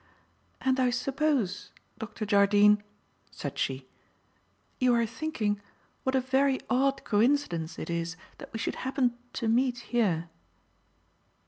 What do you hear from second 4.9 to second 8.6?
are thinking what a very odd coincidence it is that we